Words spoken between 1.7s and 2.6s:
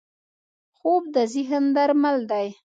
درمل دی